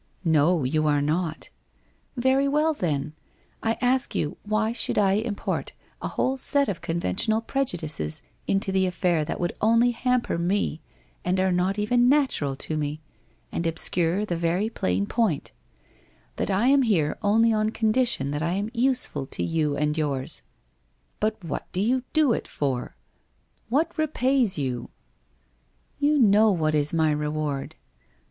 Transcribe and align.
* 0.19 0.25
No, 0.39 0.63
you 0.63 0.87
are 0.87 0.99
not/' 0.99 1.51
Very 2.17 2.47
well 2.47 2.73
then! 2.73 3.13
I 3.61 3.77
ask 3.81 4.15
you, 4.15 4.35
why 4.43 4.71
should 4.71 4.97
I 4.97 5.13
import 5.13 5.73
a 6.01 6.07
WHITE 6.07 6.15
ROSE 6.17 6.17
OF 6.49 6.55
WEARY 6.55 6.65
LEAF 6.65 6.77
329 6.77 7.35
whole 7.35 7.41
set 7.45 7.45
of 7.45 7.45
conventional 7.45 7.47
prejudices 7.47 8.21
into 8.47 8.71
the 8.71 8.87
affair 8.87 9.23
that 9.23 9.39
would 9.39 9.53
only 9.61 9.91
hamper 9.91 10.39
me 10.39 10.81
and 11.23 11.39
are 11.39 11.51
not 11.51 11.77
even 11.77 12.09
natural 12.09 12.55
to 12.55 12.77
me, 12.77 12.99
and 13.51 13.67
obscure 13.67 14.25
the 14.25 14.35
very 14.35 14.71
plain 14.71 15.05
point— 15.05 15.51
that 16.37 16.49
I 16.49 16.65
am 16.65 16.81
here 16.81 17.19
only 17.21 17.53
on 17.53 17.69
condition 17.69 18.33
I 18.33 18.53
am 18.53 18.71
useful 18.73 19.27
to 19.27 19.43
you 19.43 19.77
and 19.77 19.95
yours.' 19.95 20.41
* 20.81 21.19
But 21.19 21.43
what 21.43 21.71
do 21.71 21.79
you 21.79 22.01
do 22.11 22.33
it 22.33 22.47
for? 22.47 22.95
What 23.69 23.95
repays 23.99 24.57
you?'' 24.57 24.89
You 25.99 26.17
know 26.17 26.49
what 26.49 26.73
is 26.73 26.91
my 26.91 27.11
reward. 27.11 27.75